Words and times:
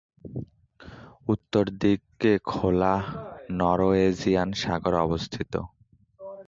উত্তর 1.27 1.65
দিকে 1.81 2.31
খোলা 2.51 2.93
নরওয়েজিয়ান 3.59 4.49
সাগর 4.61 4.93
অবস্থিত। 5.05 5.53